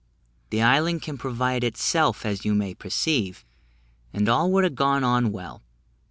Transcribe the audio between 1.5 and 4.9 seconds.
itself, as you may perceive, and all would have